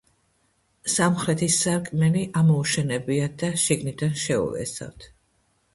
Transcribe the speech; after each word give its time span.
სამხრეთის 0.93 1.57
სარკმელი 1.65 2.23
ამოუშენებიათ 2.41 3.37
და 3.45 3.53
შიგნიდან 3.69 4.21
შეულესავთ. 4.27 5.09